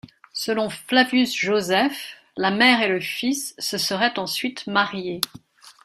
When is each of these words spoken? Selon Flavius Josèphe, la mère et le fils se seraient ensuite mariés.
Selon 0.33 0.71
Flavius 0.71 1.31
Josèphe, 1.35 2.15
la 2.35 2.49
mère 2.49 2.81
et 2.81 2.87
le 2.87 2.99
fils 2.99 3.53
se 3.59 3.77
seraient 3.77 4.17
ensuite 4.17 4.65
mariés. 4.65 5.21